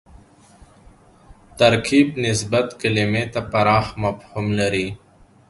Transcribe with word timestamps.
ترکیب 1.59 2.07
نسبت 2.25 2.67
کلیمې 2.81 3.23
ته 3.33 3.39
پراخ 3.51 3.85
مفهوم 4.03 4.47
لري 4.59 4.87